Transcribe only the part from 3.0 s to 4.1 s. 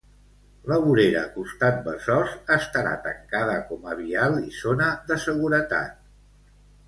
tancada com a